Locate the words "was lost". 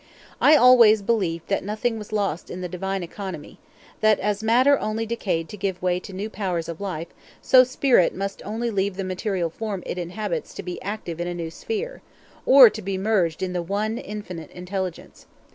1.99-2.49